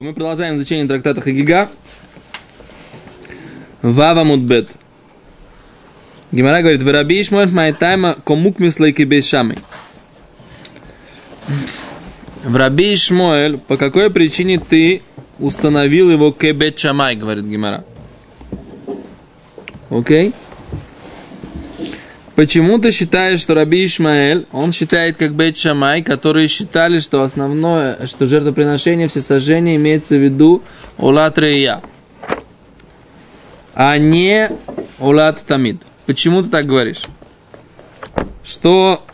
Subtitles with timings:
[0.00, 1.68] Мы продолжаем изучение трактата Хагига.
[3.80, 4.72] Вава Мудбет.
[6.32, 9.56] Гимара говорит, в Раби Ишмуэль Майтайма комук мислайки бейшамой.
[12.42, 15.02] В Раби Ишмуэль, по какой причине ты
[15.38, 17.84] установил его кебет шамай, говорит Гимара.
[19.90, 20.30] Окей?
[20.30, 20.34] Okay?
[22.34, 28.08] Почему ты считаешь, что Раби Ишмаэль, он считает как Бейт Шамай, которые считали, что основное,
[28.08, 30.62] что жертвоприношение всесожжения имеется в виду
[30.98, 31.80] Улат Рея,
[33.72, 34.50] а не
[34.98, 35.80] Улат Тамид.
[36.06, 37.04] Почему ты так говоришь?
[38.42, 39.04] Что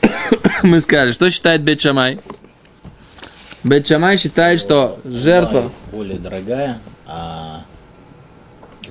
[0.62, 1.12] мы скажем?
[1.12, 2.18] Что считает Бейт Шамай?
[3.64, 5.70] Бейт Шамай считает, что жертва...
[5.92, 7.35] Более дорогая, а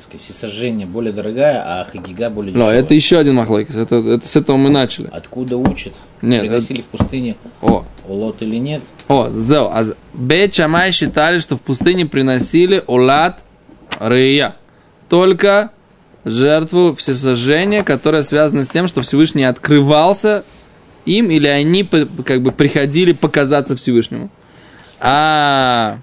[0.06, 2.74] сказать, всесожжение более дорогая, а хагига более дешевая.
[2.74, 5.10] Но это еще один махлойкис, это, это с этого мы начали.
[5.12, 5.94] Откуда учат?
[6.22, 6.42] Нет.
[6.42, 6.88] Приносили это...
[6.88, 7.84] в пустыне О.
[8.08, 8.84] олот или нет?
[9.08, 9.70] О, зео.
[9.74, 13.44] А Бет Чамай считали, что в пустыне приносили олат
[14.00, 14.56] рыя.
[15.10, 15.72] Только
[16.24, 20.44] жертву всесожжения, которая связана с тем, что Всевышний открывался
[21.06, 24.30] им, или они как бы приходили показаться Всевышнему.
[25.00, 26.00] А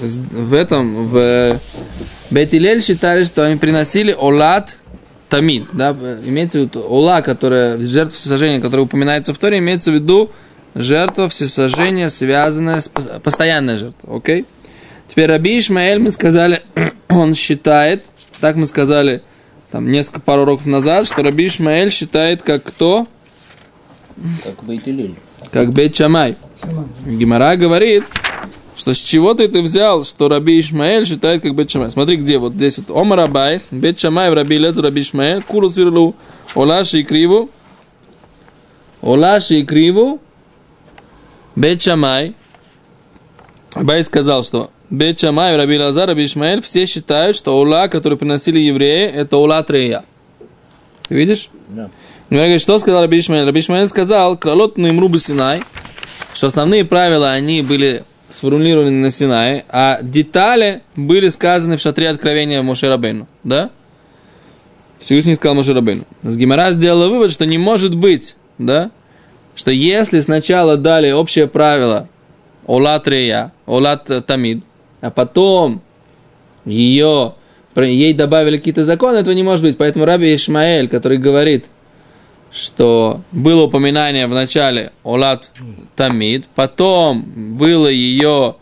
[0.00, 1.58] в этом, в
[2.30, 4.76] Бетилель считали, что они приносили олат
[5.28, 5.90] тамид, да,
[6.26, 10.30] имеется в виду ола, которая, жертва всесожжения, которая упоминается в Торе, имеется в виду
[10.74, 12.90] жертва всесожжения, связанная с
[13.22, 14.44] постоянной жертвой, окей?
[15.06, 16.62] Теперь Раби Ишмаэль, мы сказали,
[17.08, 18.04] он считает,
[18.40, 19.22] так мы сказали,
[19.70, 23.06] там, несколько пару уроков назад, что Раби Ишмаэль считает, как кто?
[24.44, 25.14] Как Бейтилель.
[25.52, 26.36] Как Бейт Шамай.
[27.06, 28.04] Гимара говорит,
[28.80, 31.90] что с чего ты это взял, что Раби Ишмаэль считает как Бет Шамай.
[31.90, 32.90] Смотри, где вот здесь вот.
[32.90, 36.14] Ома Рабай, Бет Шамай, Раби Лез, Раби Ишмаэль, Куру Свирлу,
[36.54, 37.50] Олаши и Криву,
[39.02, 40.18] Олаши и Криву,
[41.54, 42.34] Бет Шамай.
[43.74, 48.60] Абай сказал, что Бет Шамай, Раби Лазар, Раби Ишмаэль, все считают, что Ола, который приносили
[48.60, 50.04] евреи, это Ола Трея.
[51.06, 51.50] Ты видишь?
[51.68, 51.90] Да.
[52.30, 52.58] Yeah.
[52.58, 53.44] что сказал Раби Ишмаэль?
[53.44, 55.62] Раби Ишмаэль сказал, Кралот Наймру Синай,
[56.32, 62.62] что основные правила, они были сформулированы на Синае, а детали были сказаны в шатре откровения
[62.62, 63.70] Мошерабейну, да?
[65.00, 66.04] Всевышний сказал Мошерабейну.
[66.22, 68.90] С Гимара сделала вывод, что не может быть, да?
[69.54, 72.08] Что если сначала дали общее правило
[72.66, 74.62] Олат Рея, Олат Тамид,
[75.00, 75.82] а потом
[76.64, 77.34] ее,
[77.76, 79.76] ей добавили какие-то законы, этого не может быть.
[79.76, 81.66] Поэтому Раби Ишмаэль, который говорит–
[82.52, 85.52] что было упоминание в начале Олат
[85.94, 87.22] Тамид, потом
[87.56, 88.56] было ее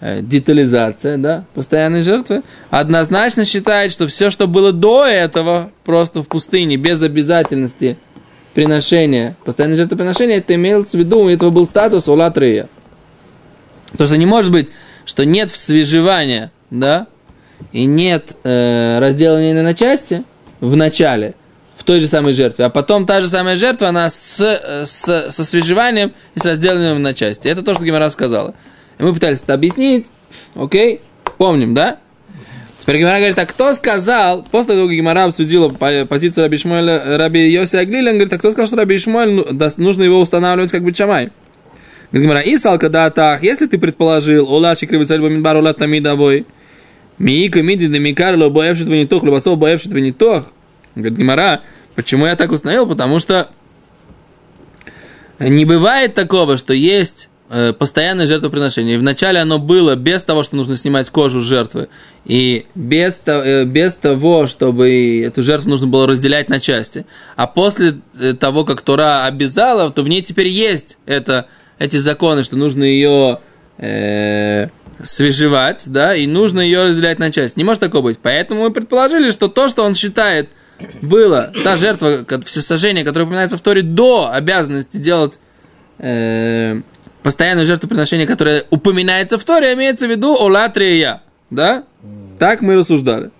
[0.00, 6.28] э, детализация, да, постоянной жертвы, однозначно считает, что все, что было до этого, просто в
[6.28, 7.96] пустыне, без обязательности
[8.54, 12.68] приношения, постоянной жертвоприношения, это имелось в виду, этого был статус Олат Рия.
[13.96, 14.70] То, что не может быть,
[15.04, 17.06] что нет свежевания, да,
[17.72, 20.24] и нет э, разделения на части
[20.60, 21.34] в начале–
[21.88, 22.66] той же самой жертве.
[22.66, 24.38] А потом та же самая жертва, она с,
[24.84, 27.48] с, со свежеванием и с разделением на части.
[27.48, 28.54] Это то, что Гимара сказала.
[28.98, 30.10] И мы пытались это объяснить.
[30.54, 31.00] Окей?
[31.38, 31.96] Помним, да?
[32.78, 37.50] Теперь Гимара говорит, а кто сказал, после того, как Гимара обсудила позицию Раби Шмуэля, Раби
[37.50, 39.46] Йоси Аглиля, он говорит, а кто сказал, что Раби Шмуэль, ну,
[39.78, 41.30] нужно его устанавливать как бы Чамай?
[42.12, 46.44] Говорит Гимара, и салка датах, если ты предположил, улаши кривый царь бамидбар улат тамидовой,
[47.16, 50.52] миика миди демикар ло боевшит ванитох, лобасов боевшит ванитох,
[50.94, 51.62] говорит Гимара,
[51.98, 52.86] Почему я так установил?
[52.86, 53.48] Потому что
[55.40, 58.94] не бывает такого, что есть э, постоянное жертвоприношение.
[58.94, 61.88] И вначале оно было без того, что нужно снимать кожу жертвы,
[62.24, 67.04] и без, э, без того, чтобы эту жертву нужно было разделять на части.
[67.34, 71.48] А после э, того, как Тора обязала, то в ней теперь есть это,
[71.80, 73.40] эти законы, что нужно ее
[73.78, 74.68] э,
[75.02, 77.58] свежевать, да, и нужно ее разделять на части.
[77.58, 78.20] Не может такого быть.
[78.22, 80.50] Поэтому мы предположили, что то, что он считает
[81.02, 85.38] было та жертва всесожжения, которая упоминается в Торе до обязанности делать
[85.98, 86.80] э,
[87.22, 91.22] постоянное жертвоприношение, которое упоминается в Торе, имеется в виду олатрия.
[91.50, 91.84] Да?
[92.38, 93.30] Так мы рассуждали.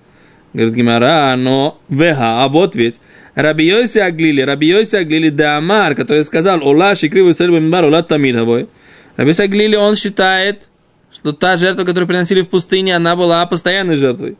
[0.53, 3.01] Говорит Гимара, но веха, а вот ведь
[3.35, 8.03] Раби Йоси Аглили, Раби Йоси Аглили де Амар, который сказал, Ола шикриву сельбу мимбар, Ола
[8.03, 8.69] тамидовой.
[9.17, 10.69] Раби Йоси Аглили, он считает,
[11.13, 14.37] что та жертва, которую приносили в пустыне, она была постоянной жертвой.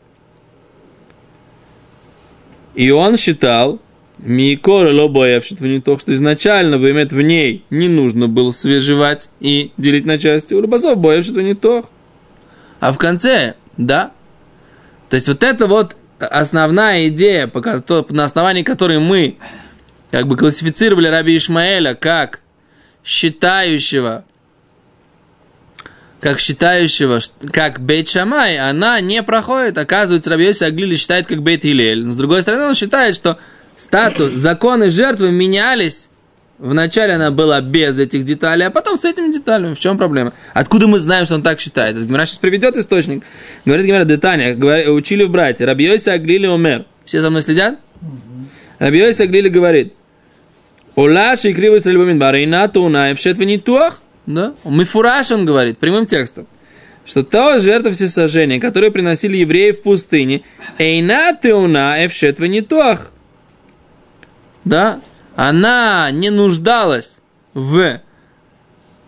[2.79, 3.81] И он считал,
[4.19, 10.05] Микора лобоевшит в нитох, что изначально имеет в ней не нужно было свежевать и делить
[10.05, 10.53] на части.
[10.53, 11.91] У рыбасов боевшит в нитох.
[12.79, 14.13] А в конце, да.
[15.09, 17.51] То есть вот это вот основная идея,
[18.11, 19.35] на основании которой мы
[20.09, 22.39] как бы классифицировали Раби Ишмаэля как
[23.03, 24.23] считающего,
[26.19, 27.19] как считающего,
[27.51, 29.77] как Бейт Шамай, она не проходит.
[29.77, 32.05] Оказывается, Рабиоси Аглили считает как Бейт Хилель.
[32.05, 33.39] Но с другой стороны, он считает, что
[33.75, 36.09] статус, законы жертвы менялись.
[36.57, 39.75] Вначале она была без этих деталей, а потом с этими деталями.
[39.75, 40.33] В чем проблема?
[40.53, 41.97] Откуда мы знаем, что он так считает?
[41.97, 43.23] Гимара сейчас приведет источник.
[43.63, 44.57] Говорит Гимара, Детаня,
[44.91, 45.65] учили в братья.
[45.65, 46.85] Рабиоси Аглили умер.
[47.05, 47.79] Все за мной следят?
[48.79, 49.93] Рабиоси Аглили говорит,
[50.95, 53.13] Улаш и кривый сальбамин барина туна и
[54.29, 54.53] Да?
[54.63, 56.45] Мифураш он говорит, прямым текстом.
[57.03, 60.43] Что то жертва всесожжения, которые приносили евреи в пустыне,
[60.77, 63.11] эйна теуна эвшет венитуах.
[64.65, 65.01] Да?
[65.35, 67.17] Она не нуждалась
[67.55, 68.01] в,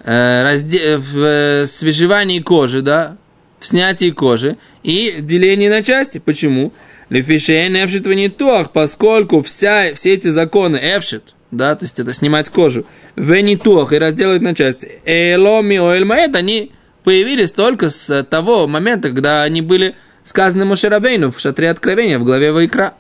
[0.04, 0.98] э, разде...
[0.98, 3.18] в э, свежевании кожи, да,
[3.60, 6.18] в снятии кожи и делении на части.
[6.18, 6.74] Почему?
[7.10, 12.88] Лефишейн эвшет венитуах, поскольку вся, все эти законы эвшет, да, то есть это снимать кожу,
[13.16, 16.72] венитуах и разделывать на части, эломи оэльмаэд, они
[17.04, 22.52] появились только с того момента, когда они были сказаны Мошерабейну в шатре откровения в главе
[22.52, 22.94] Вайкра.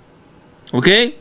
[0.71, 1.17] Окей?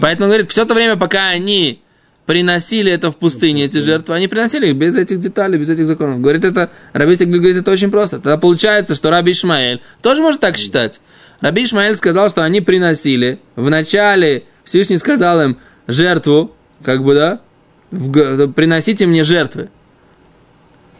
[0.00, 1.82] Поэтому он говорит, все то время, пока они
[2.26, 6.20] приносили это в пустыне, эти жертвы, они приносили их без этих деталей, без этих законов.
[6.20, 8.16] Говорит это, Раби говорит, это очень просто.
[8.16, 11.00] Тогда получается, что Раби Ишмаэль тоже может так считать.
[11.40, 13.38] Раби Ишмаэль сказал, что они приносили.
[13.54, 17.40] Вначале Всевышний сказал им, жертву, как бы, да,
[17.90, 19.70] приносите мне жертвы.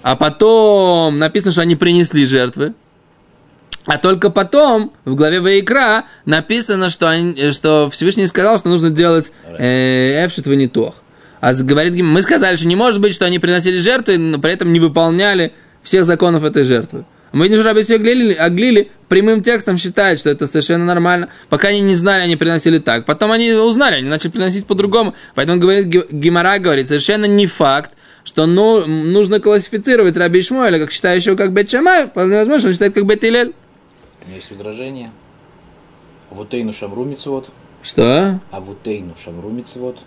[0.02, 2.74] А потом написано, что они принесли жертвы.
[3.86, 9.32] А только потом в главе Ваикра написано, что, они, что Всевышний сказал, что нужно делать
[9.46, 10.96] э, эфшит ванитох.
[11.40, 14.72] А говорит, мы сказали, что не может быть, что они приносили жертвы, но при этом
[14.72, 15.52] не выполняли
[15.82, 17.04] всех законов этой жертвы.
[17.36, 21.28] Мы видим, что Раби Аглили, Аглили прямым текстом считает, что это совершенно нормально.
[21.50, 23.04] Пока они не знали, они приносили так.
[23.04, 25.12] Потом они узнали, они начали приносить по-другому.
[25.34, 27.92] Поэтому говорит, Гимара говорит, совершенно не факт,
[28.24, 32.06] что ну, нужно классифицировать Раби Ишмуэля, как считающего как Бет Шамай.
[32.06, 33.52] Вполне возможно, он считает как Бет Илель.
[34.24, 35.10] У меня есть возражение.
[36.30, 37.50] Вутейну шамру мицвод.
[37.82, 38.40] Что?
[38.50, 39.98] А вутейну шамру мицвод.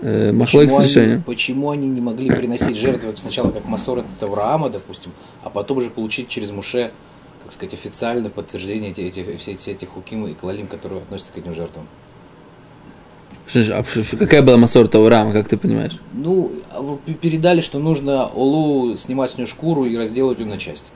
[0.00, 1.22] Э, Махлойк решение.
[1.24, 5.12] Почему они не могли приносить жертвы сначала как Масорет Авраама, допустим,
[5.42, 6.92] а потом уже получить через Муше,
[7.42, 11.38] так сказать, официально подтверждение этих, этих, все, все этих хуким и клалим, которые относятся к
[11.38, 11.86] этим жертвам?
[13.54, 13.82] А
[14.18, 15.98] какая была Масорет Авраама, как ты понимаешь?
[16.12, 20.90] Ну, а передали, что нужно Олу снимать с нее шкуру и разделать ее на части.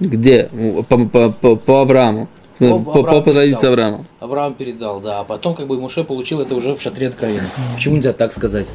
[0.00, 0.50] Где?
[0.88, 2.28] По, по, по, по Аврааму.
[2.58, 4.04] По, по, по традиции Авраама.
[4.18, 5.20] Авраам передал, да.
[5.20, 7.44] А потом как бы Муше получил это уже в шатре откровения.
[7.74, 8.68] Почему нельзя так сказать?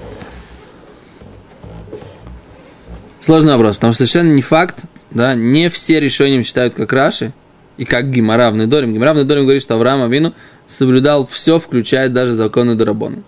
[3.20, 7.34] Сложный вопрос, потому что совершенно не факт, да, не все решения считают как Раши
[7.78, 8.94] и как Гимара в Недорим.
[8.94, 10.34] Гимара в Недорим говорит, что Авраам Авину
[10.68, 13.24] соблюдал все, включая даже законы Дарабона.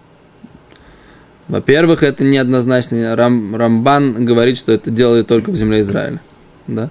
[1.47, 3.15] Во-первых, это неоднозначно.
[3.15, 6.21] Рам, Рамбан говорит, что это делали только в земле Израиля.
[6.67, 6.89] Да?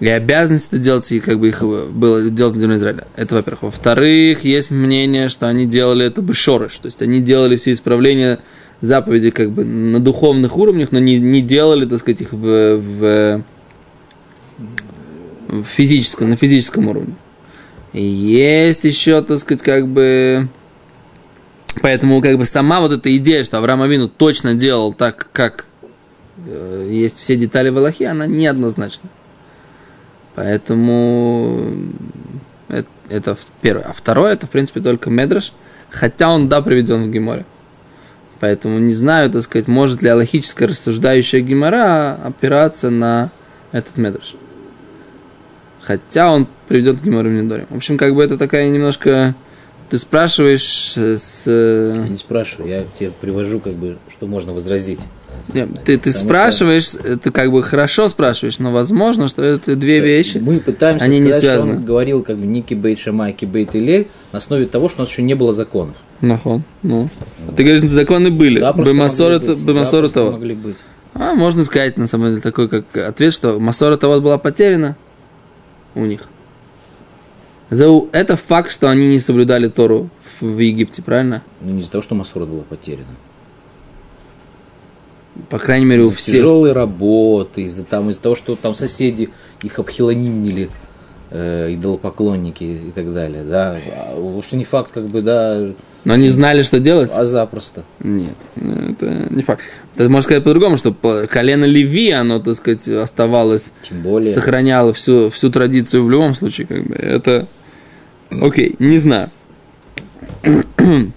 [0.00, 3.06] И обязанность это делать, и как бы их было делать для Израиля.
[3.16, 3.62] Это во-первых.
[3.64, 8.38] Во-вторых, есть мнение, что они делали это бы шорыш, то есть они делали все исправления
[8.80, 13.42] заповеди как бы на духовных уровнях, но не, не делали, так сказать, их в, в,
[15.48, 17.14] в физическом, на физическом уровне.
[17.92, 20.48] Есть еще, так сказать, как бы...
[21.82, 25.66] Поэтому как бы сама вот эта идея, что Авраам Авину точно делал так, как
[26.44, 29.08] э, есть все детали в Аллахе, она неоднозначна.
[30.38, 31.72] Поэтому
[32.68, 33.86] это, это первое.
[33.86, 35.52] А второе, это, в принципе, только Медраш,
[35.90, 37.44] хотя он, да, приведен в Геморе.
[38.38, 43.32] Поэтому не знаю, так сказать, может ли аллахическая рассуждающая Гемора опираться на
[43.72, 44.36] этот Медраш.
[45.80, 47.66] Хотя он приведен в Геморе в Недоре.
[47.68, 49.34] В общем, как бы это такая немножко...
[49.90, 51.46] Ты спрашиваешь с...
[51.46, 55.00] Я не спрашиваю, я тебе привожу, как бы, что можно возразить.
[55.54, 57.16] Нет, ты, ты спрашиваешь, что...
[57.16, 60.38] ты как бы хорошо спрашиваешь, но возможно, что это две вещи.
[60.38, 61.72] Мы пытаемся они сказать, не связаны.
[61.72, 65.02] что он говорил как бы не кибейт шамай, кибейт илель на основе того, что у
[65.02, 65.96] нас еще не было законов.
[66.20, 67.08] Нахон, ну.
[67.46, 67.54] ну.
[67.56, 68.60] Ты говоришь, что законы были.
[68.60, 70.32] Бемасора того.
[70.32, 70.76] могли быть.
[71.14, 74.96] А можно сказать, на самом деле, такой как ответ, что Масора того была потеряна
[75.94, 76.20] у них.
[77.70, 80.10] Это факт, что они не соблюдали Тору
[80.40, 81.42] в Египте, правильно?
[81.60, 83.16] Ну, не из-за того, что Масора была потеряна
[85.48, 86.36] по крайней мере, у всех.
[86.36, 89.30] Тяжелой работы, из-за там, из-за того, что там соседи
[89.62, 90.70] их обхилонимнили,
[91.30, 93.78] э, идолопоклонники и так далее, да.
[93.86, 95.68] А, что не факт, как бы, да.
[96.04, 97.10] Но они знали, что делать?
[97.12, 97.84] А запросто.
[98.00, 99.62] Нет, это не факт.
[99.96, 100.92] Ты можешь сказать по-другому, что
[101.28, 104.32] колено Леви, оно, так сказать, оставалось, Тем более.
[104.32, 106.94] сохраняло всю, всю традицию в любом случае, как бы.
[106.94, 107.46] Это,
[108.30, 109.30] окей, не знаю.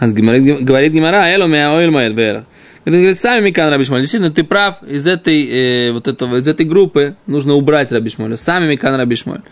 [0.00, 2.44] Говорит Гимара, Эло Меаоэль Маэль
[2.86, 4.02] Он говорит, сами Микан Раби Шмуэль.
[4.02, 8.36] Действительно, ты прав, из этой, э, вот этого, из этой группы нужно убрать Раби Шмуэля.
[8.36, 9.42] Сами Микан Раби Шмуэль.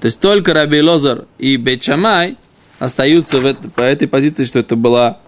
[0.00, 2.36] То есть только Раби Лозар и Бечамай
[2.78, 5.18] остаются в это, по этой позиции, что это была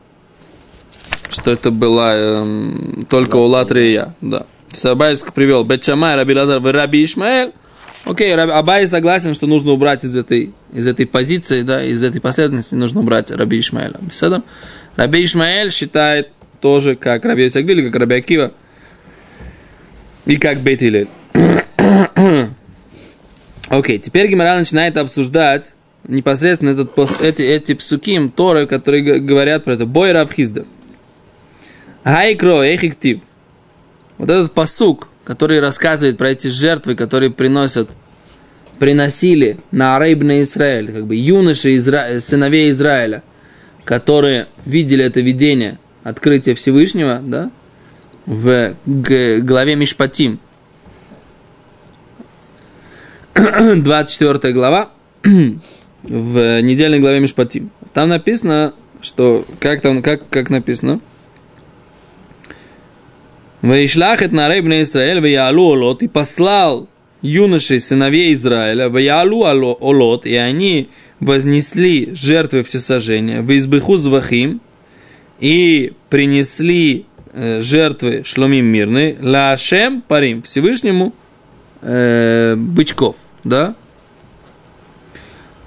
[1.30, 4.14] что это была эм, только Улат Рия.
[4.20, 4.46] Да.
[4.72, 7.52] Сабайск привел Бечамай, Раби Лазар, Раби Ишмаэль.
[8.04, 12.74] Окей, Абай согласен, что нужно убрать из этой, из этой позиции, да, из этой последовательности
[12.74, 13.96] нужно убрать Раби Ишмаэля.
[14.00, 14.44] Беседом.
[14.96, 18.52] Раби Ишмаэль считает тоже, как Раби Исаглили, как Раби Акива
[20.26, 21.08] и как Бейт
[23.68, 25.74] Окей, теперь Гимара начинает обсуждать
[26.06, 29.86] непосредственно этот, эти, эти псуким, Торы, которые говорят про это.
[29.86, 30.64] Бой Равхизда.
[32.02, 33.20] Хайкро, эхиктив.
[34.16, 37.90] Вот этот посук, который рассказывает про эти жертвы, которые приносят,
[38.78, 42.18] приносили на Арейб Израиль, как бы юноши Изра...
[42.20, 43.22] сыновей Израиля,
[43.84, 47.50] которые видели это видение, открытие Всевышнего, да,
[48.24, 50.40] в главе Мишпатим,
[53.34, 54.88] 24 глава,
[56.04, 57.70] в недельной главе Мишпатим.
[57.92, 61.00] Там написано, что, как там, как, как написано,
[63.68, 66.88] Ваишлах это на Рейбне Израиль, Ваялу Олот, и послал
[67.22, 70.88] юношей сыновей Израиля, Ваялу Олот, и они
[71.20, 74.60] вознесли жертвы всесожжения, в избыху звахим,
[75.40, 81.14] и принесли жертвы шломим мирные, лашем парим, Всевышнему
[81.82, 83.74] э, бычков, да?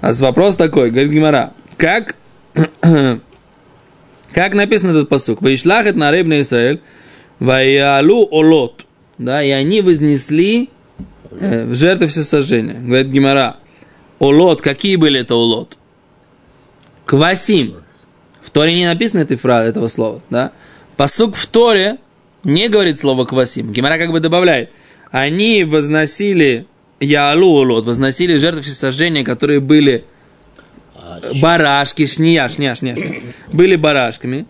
[0.00, 2.16] А вопрос такой, говорит Гимара, как,
[4.32, 5.40] как написано этот посук?
[5.40, 6.80] Ваишлахет на рыбный Израиль,
[7.42, 8.86] Ваялу олот.
[9.18, 10.70] Да, и они вознесли
[11.30, 12.74] э, в жертву всесожжения.
[12.74, 13.56] Говорит Гимара.
[14.20, 15.76] Олот, какие были это олот?
[17.04, 17.74] Квасим.
[18.40, 20.22] В Торе не написано этой фразы, этого слова.
[20.30, 20.52] Да?
[20.96, 21.98] Посук в Торе
[22.44, 23.72] не говорит слово квасим.
[23.72, 24.70] Гимара как бы добавляет.
[25.10, 26.66] Они возносили
[27.00, 30.04] Яалу Олот, возносили жертвы всесожжения, которые были
[30.94, 32.96] а, барашки, шния, шния, шния,
[33.52, 34.46] были барашками.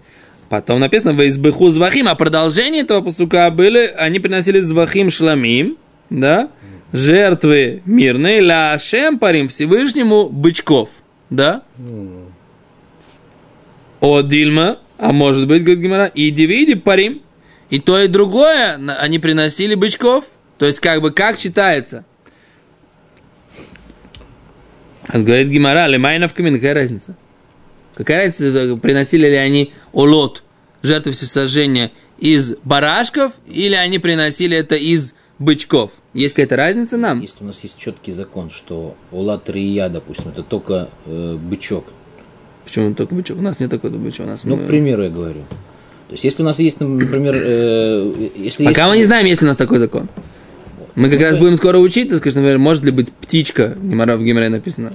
[0.53, 5.79] Потом написано в избыху звахим, а продолжение этого посука были, они приносили звахим шламим,
[6.11, 6.51] да,
[6.93, 8.77] жертвы мирные, ля
[9.19, 10.91] парим Всевышнему бычков,
[11.31, 11.63] да.
[14.01, 17.23] О Дильма, а может быть, говорит Гимара, и дивиди парим,
[17.71, 20.27] и то, и другое, они приносили бычков.
[20.59, 22.05] То есть, как бы, как читается?
[25.07, 27.17] А говорит Гимара, лемайнов камин, какая разница?
[27.95, 30.43] Какая разница, приносили ли они олот,
[30.83, 35.91] жертвы всесожжения, из барашков, или они приносили это из бычков?
[36.15, 37.21] Есть какая-то разница нам?
[37.21, 41.85] Если у нас есть четкий закон, что улат рия, допустим, это только э, бычок.
[42.65, 43.39] Почему только бычок?
[43.39, 44.23] У нас нет такого бычка.
[44.23, 44.65] У нас ну, мы...
[44.65, 45.43] к примеру, я говорю.
[46.09, 48.91] То есть, если у нас есть, например, э, если Пока есть...
[48.91, 50.09] мы не знаем, есть ли у нас такой закон.
[50.95, 54.23] Мы как ну, раз будем скоро учить, так сказать, например, может ли быть птичка, в
[54.23, 54.93] Гимаре написано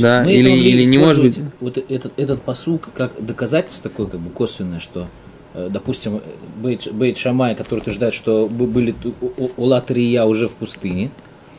[0.00, 1.38] да, или, или не может быть.
[1.60, 5.08] Вот этот, этот посук как доказательство такое, как бы косвенное, что,
[5.54, 6.20] э, допустим,
[6.56, 8.94] Бейт, Бейт Шамай, который утверждает, что были
[9.56, 11.10] Улат Рия уже в пустыне,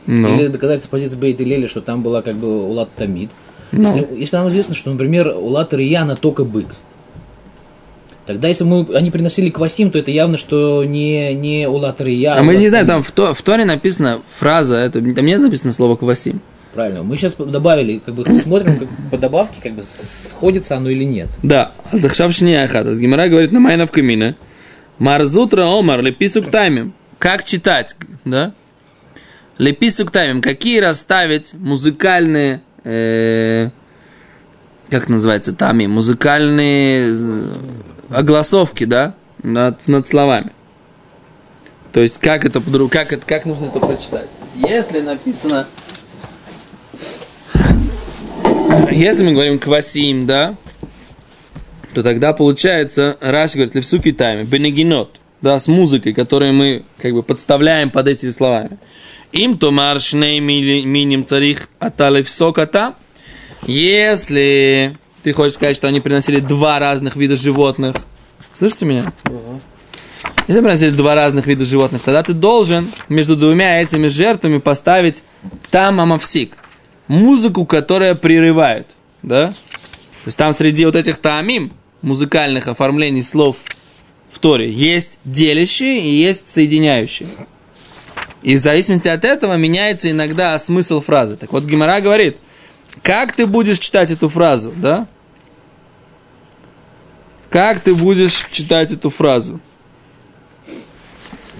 [0.06, 0.38] ну.
[0.38, 3.30] или доказательство позиции Бейт Лели, что там была как бы Улат Тамид.
[3.72, 3.82] Ну.
[3.82, 6.68] Если, если нам известно, что, например, Улат Рия на только бык,
[8.28, 12.34] Тогда, если мы, они приносили квасим, то это явно, что не, не улат рия.
[12.34, 15.38] А, а мы не знаем, там в, то, в Торе написана фраза, это, там не
[15.38, 16.42] написано слово квасим.
[16.74, 17.02] Правильно.
[17.02, 21.30] Мы сейчас добавили, как бы смотрим как, по добавке, как бы сходится оно или нет.
[21.42, 21.72] Да.
[21.92, 22.94] Захшавшини ахата.
[22.94, 24.36] С Гимара говорит на майнав камина.
[24.98, 26.92] Марзутра омар леписук таймим.
[27.18, 28.52] Как читать, да?
[29.56, 30.42] Леписук таймим.
[30.42, 33.70] Какие расставить музыкальные, э,
[34.90, 37.52] как называется, тами, музыкальные э,
[38.10, 40.52] огласовки, да, над, над словами.
[41.92, 42.60] То есть, как это,
[42.90, 44.28] как, это, как нужно это прочитать?
[44.54, 45.66] Если написано
[48.90, 50.56] если мы говорим квасим, да,
[51.94, 57.22] то тогда получается, Раш говорит, левсуки тайме, бенегинот, да, с музыкой, которую мы как бы
[57.22, 58.78] подставляем под эти словами.
[59.32, 62.94] Им то маршней миним царих аталев соката.
[63.66, 67.96] Если ты хочешь сказать, что они приносили два разных вида животных,
[68.54, 69.12] слышите меня?
[70.46, 75.22] Если приносили два разных вида животных, тогда ты должен между двумя этими жертвами поставить
[75.70, 76.56] там амавсик–
[77.08, 79.48] музыку, которая прерывает, да?
[79.48, 81.72] То есть там среди вот этих таамим,
[82.02, 83.56] музыкальных оформлений слов
[84.30, 87.28] в Торе, есть делящие и есть соединяющие.
[88.42, 91.36] И в зависимости от этого меняется иногда смысл фразы.
[91.36, 92.36] Так вот, Гимара говорит,
[93.02, 95.06] как ты будешь читать эту фразу, да?
[97.50, 99.60] Как ты будешь читать эту фразу?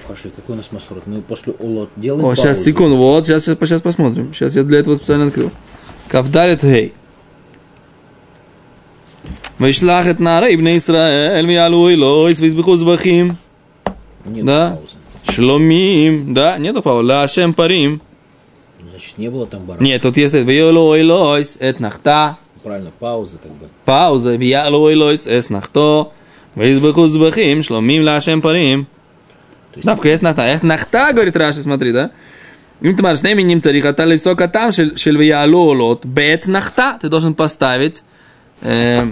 [0.07, 1.03] спрашиваю, какой у нас масорот?
[1.07, 2.63] Мы после улот делаем О, сейчас, паузу.
[2.63, 4.33] секунду, вот, сейчас, сейчас, сейчас посмотрим.
[4.33, 5.51] Сейчас я для этого специально открыл.
[6.09, 6.93] Кавдалит гей.
[9.59, 13.31] וישלח את נערי בני ישראל ויעלו אלוהיס ויזבחו זבחים
[14.25, 14.77] Нет Да.
[14.77, 15.31] паузы.
[15.31, 17.99] שלומים, да, нету пау, להשם פרים.
[18.81, 19.81] Ну, Значит, не было там барана.
[19.83, 22.31] Нет, тут есть ויעלו אלוהיס את נחתה,
[22.63, 23.65] Правильно, пауза как бы.
[23.85, 26.09] פאוזה, ויעלו אלוהיס את נחתו,
[26.57, 28.83] ויזבחו זבחים, שלומים להשם פרים.
[29.78, 29.86] есть...
[29.86, 30.42] Давка есть нахта.
[30.42, 32.10] Эх, нахта, говорит Раши, смотри, да?
[32.80, 36.98] Им ты марш неми немца рихата левсока там шельвия лолот бет нахта.
[37.00, 38.04] Ты должен поставить...
[38.60, 39.06] Э,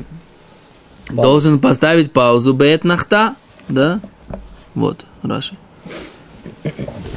[1.11, 3.35] должен поставить паузу бет нахта,
[3.69, 4.01] да?
[4.75, 5.57] Вот, Раши.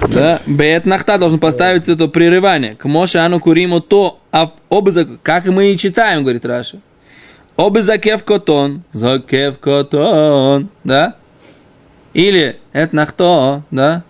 [0.07, 2.75] Да, бет нахта должен поставить это прерывание.
[2.75, 6.79] К моше ану куриму то, а обзак, как мы и читаем, говорит Раши.
[7.59, 11.15] Обы за котон, закев котон, да?
[12.13, 14.03] Или это нахто, да?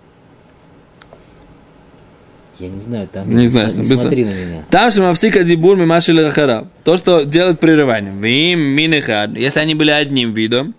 [2.59, 4.63] я не знаю, там Не знаю, см- не смотри на меня.
[4.69, 6.67] Там же мавсика дибур мимаши лахара.
[6.83, 8.19] То, что делает прерыванием.
[8.21, 9.35] Вим минехад.
[9.37, 10.75] Если они были одним видом.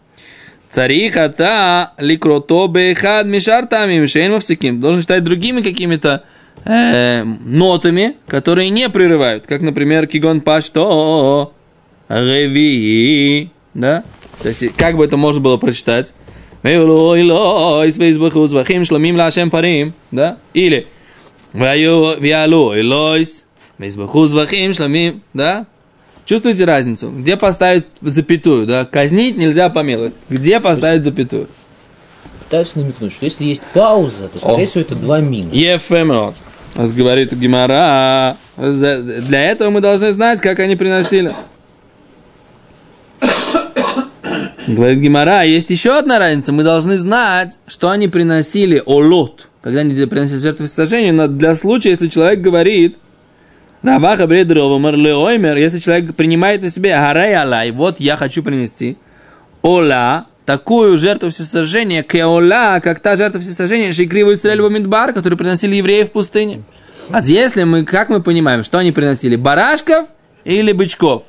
[0.69, 4.79] Царихата ликрото бехад мишар тамим шейн мавсиким.
[4.79, 6.25] Должен читать другими какими-то
[6.65, 9.47] э, нотами, которые не прерывают.
[9.47, 11.53] Как, например, кигон пашто
[12.09, 13.51] реви.
[13.73, 14.05] Да?
[14.43, 16.13] То есть, как бы это можно было прочитать?
[19.51, 19.95] Парим.
[20.11, 20.37] Да?
[20.53, 20.87] Или
[25.33, 25.67] да?
[26.27, 27.11] Чувствуете разницу?
[27.11, 28.85] Где поставить запятую, да?
[28.85, 30.15] Казнить нельзя помиловать.
[30.29, 31.49] Где поставить запятую?
[32.45, 35.51] Пытаюсь намекнуть, что если есть пауза, то, скорее всего, это два мина.
[35.53, 36.35] Ефемот.
[36.77, 38.37] Говорит Гимара.
[38.57, 41.33] Для этого мы должны знать, как они приносили.
[44.75, 46.53] Говорит Гимара, есть еще одна разница.
[46.53, 49.49] Мы должны знать, что они приносили олот.
[49.63, 52.97] Когда они приносили жертву всесожжения, но для случая, если человек говорит,
[53.83, 58.97] Раваха бредрова марлеоймер, если человек принимает на себе гарай алай, вот я хочу принести
[59.63, 66.05] ола, такую жертву всесожжения, кеола, как та жертва всесожжения, шикриву Исраэль Мидбар, которую приносили евреи
[66.05, 66.63] в пустыне.
[67.11, 70.09] А если мы, как мы понимаем, что они приносили, барашков
[70.45, 71.25] или бычков?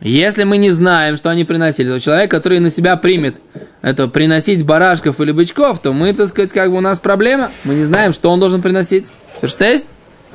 [0.00, 3.36] Если мы не знаем, что они приносили, то человек, который на себя примет
[3.82, 7.50] это приносить барашков или бычков, то мы, так сказать, как бы у нас проблема.
[7.64, 9.12] Мы не знаем, что он должен приносить.
[9.42, 9.86] Ферштейст?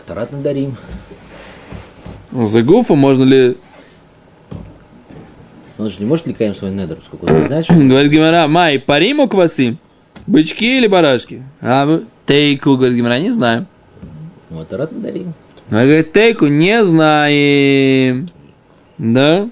[0.06, 0.78] Тарат надарим.
[2.32, 3.58] Ну, За гуфа можно ли...
[5.78, 7.74] Он же не может ликаем свой недр, поскольку он не знает, что...
[7.76, 9.80] Говорит Гимара, май, париму квасим?
[10.28, 11.44] Бычки или барашки?
[11.60, 12.06] А вы?
[12.28, 13.66] Тейку, говорит Гимара, не знаем.
[14.52, 15.34] Ну, а тарат надарим.
[15.70, 18.30] Говорит, тейку не знаем.
[18.98, 19.50] Да?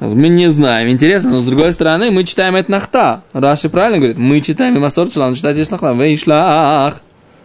[0.00, 0.90] Мы не знаем.
[0.90, 3.22] Интересно, но с другой стороны, мы читаем это нахта.
[3.32, 5.92] Раши правильно говорит, мы читаем и Масор Чалан, читать здесь нахта.
[5.92, 7.02] Вейшлах.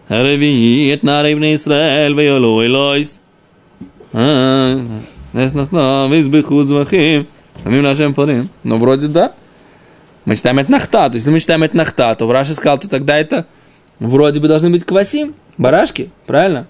[0.10, 3.22] Ревиет на рейвне Исраэль, вейолу элойс.
[4.12, 7.26] Здесь нахта, визбиху звахим.
[7.64, 8.50] Амим нашем парим.
[8.64, 9.32] Ну, вроде да.
[10.26, 11.10] Мы читаем это нахта.
[11.10, 13.48] То есть, если мы читаем это нахта, то в Раши сказал, то тогда это
[14.00, 16.68] вроде бы должны быть квасим, барашки, правильно?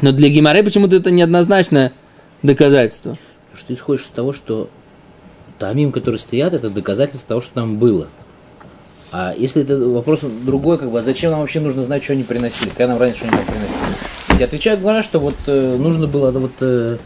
[0.00, 1.92] Но для Гимары почему-то это неоднозначное
[2.42, 3.16] доказательство.
[3.50, 4.70] Потому что ты исходишь из того, что
[5.58, 8.08] тамим, которые стоят, это доказательство того, что там было.
[9.10, 12.22] А если это вопрос другой, как бы, а зачем нам вообще нужно знать, что они
[12.22, 12.68] приносили?
[12.68, 13.78] Когда нам раньше что они там приносили?
[14.30, 16.98] Ведь отвечают, говорят, что вот э, нужно было вот э,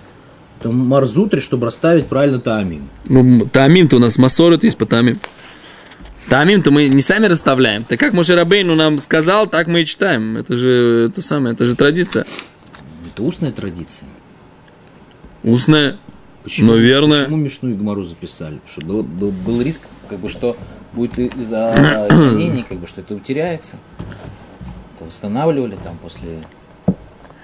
[0.61, 2.89] там марзутри, чтобы расставить правильно тамим.
[3.09, 5.21] Ну, тамим-то у нас масорот есть по тамим.
[6.29, 7.85] Тамим-то мы не сами расставляем.
[7.85, 10.37] Так как Моше Рабейну нам сказал, так мы и читаем.
[10.37, 12.27] Это же, это самое, это же традиция.
[13.13, 14.09] Это устная традиция.
[15.45, 15.99] Устная.
[16.43, 17.25] Почему, Наверное.
[17.25, 18.59] Почему Мишну и Гмару записали?
[18.59, 20.57] Потому что был, был, был риск, как бы, что
[20.93, 23.77] будет из-за изменений, как бы, что это утеряется.
[24.95, 26.41] Это восстанавливали там после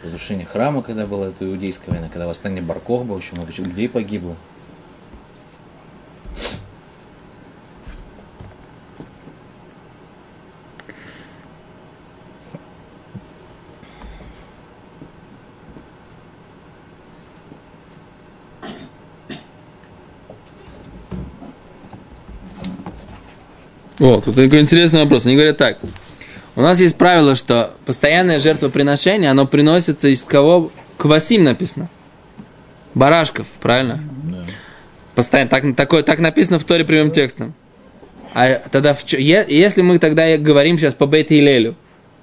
[0.02, 4.36] разрушения храма, когда была эта иудейская война, когда восстание Барков было, очень много людей погибло.
[24.00, 25.26] О, тут такой интересный вопрос.
[25.26, 25.78] Они говорят так.
[26.54, 30.70] У нас есть правило, что постоянное жертвоприношение, оно приносится из кого?
[30.96, 31.88] Квасим написано.
[32.94, 34.00] Барашков, правильно?
[35.14, 35.50] Постоянно.
[35.50, 37.54] Так, такое, так написано в Торе прямым текстом.
[38.34, 41.74] А тогда, в если мы тогда и говорим сейчас по Бейт Илелю,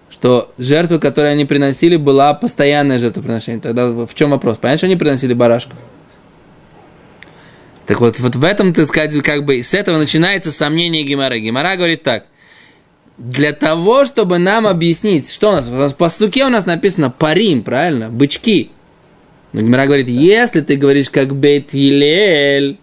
[0.10, 4.58] что жертва, которую они приносили, была постоянное жертвоприношение, тогда в чем вопрос?
[4.58, 5.78] Понятно, что они приносили барашков?
[7.86, 11.38] Так вот, вот в этом, так сказать, как бы с этого начинается сомнение Гимара.
[11.38, 12.26] Гимара говорит так.
[13.18, 17.10] Для того, чтобы нам объяснить, что у нас, у нас по суке у нас написано
[17.10, 18.10] парим, правильно?
[18.10, 18.72] Бычки.
[19.54, 22.80] Но Гимара говорит, если ты говоришь как Бейт Елель,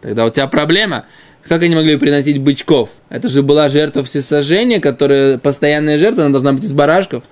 [0.00, 1.04] тогда у тебя проблема.
[1.46, 2.90] Как они могли приносить бычков?
[3.08, 7.24] Это же была жертва всесожжения, которая постоянная жертва, она должна быть из барашков.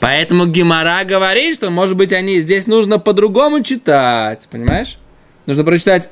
[0.00, 4.48] Поэтому Гимара говорит, что, может быть, они здесь нужно по-другому читать.
[4.50, 4.98] Понимаешь?
[5.46, 6.08] Нужно прочитать.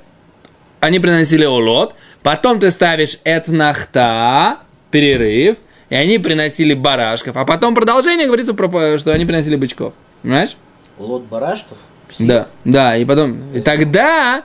[0.81, 4.61] Они приносили улот, потом ты ставишь этнахта,
[4.91, 5.57] перерыв,
[5.91, 9.95] и они приносили барашков, а потом продолжение говорится, про, что они приносили бычков.
[10.23, 10.57] Понимаешь?
[10.99, 11.79] Улот барашков?
[12.09, 12.27] Псих.
[12.27, 14.45] Да, да, и потом, и тогда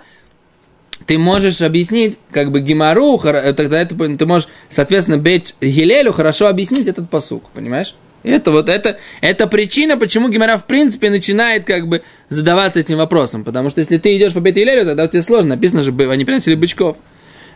[1.05, 6.47] ты можешь объяснить, как бы Гимару, э, тогда это, ты можешь, соответственно, Бейт Гилелю хорошо
[6.47, 7.95] объяснить этот посук, понимаешь?
[8.23, 13.43] Это вот это, это причина, почему Гимара в принципе начинает как бы задаваться этим вопросом.
[13.43, 15.55] Потому что если ты идешь по Бейт Гилелю, тогда тебе сложно.
[15.55, 16.97] Написано же, они приносили бычков.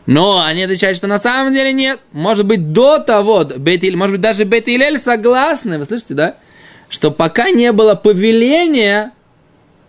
[0.05, 1.99] Но они отвечают, что на самом деле нет.
[2.11, 6.35] Может быть, до того, Бейт может быть, даже Илель согласны, вы слышите, да?
[6.89, 9.11] Что пока не было повеления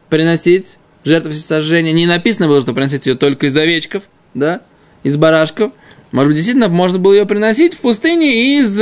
[0.09, 1.93] приносить жертву всесожжения.
[1.93, 4.61] Не написано было, что приносить ее только из овечков, да,
[5.03, 5.73] из барашков.
[6.13, 8.81] Может быть, действительно, можно было ее приносить в пустыне из,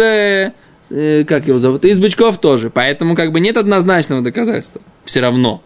[0.91, 2.71] э, как его зовут, из бычков тоже.
[2.71, 4.81] Поэтому, как бы, нет однозначного доказательства.
[5.05, 5.63] Все равно,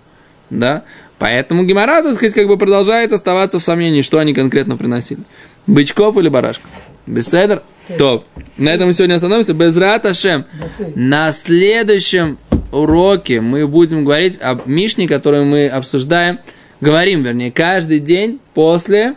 [0.51, 0.85] да.
[1.19, 5.21] Поэтому Гемора, так сказать, как бы продолжает оставаться в сомнении, что они конкретно приносили.
[5.67, 6.71] Бычков или барашков.
[7.07, 7.63] Беседер?
[7.99, 8.25] Топ.
[8.57, 9.53] На этом мы сегодня остановимся.
[9.53, 10.47] Без Раташем.
[10.95, 12.39] На следующем
[12.73, 16.39] уроке мы будем говорить об Мишне, которую мы обсуждаем,
[16.81, 19.15] говорим, вернее, каждый день после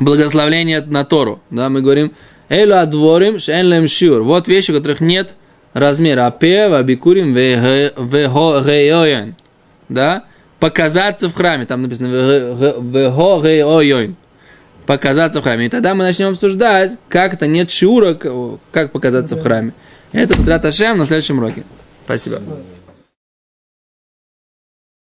[0.00, 1.40] благословления на Тору.
[1.50, 2.12] Да, мы говорим,
[2.52, 4.22] Элю адворим шен шиур.
[4.22, 5.36] Вот вещи, у которых нет
[5.72, 6.26] размера.
[6.26, 9.36] Апе, вабикурим, вегоген.
[9.88, 10.24] Да?
[10.60, 11.64] Показаться в храме.
[11.64, 12.08] Там написано
[12.92, 14.16] вегоген.
[14.84, 15.66] Показаться в храме.
[15.66, 18.18] И тогда мы начнем обсуждать, как это нет шиура,
[18.70, 19.72] как показаться в храме.
[20.12, 21.64] Это Ашем на следующем уроке.
[22.04, 22.42] Спасибо.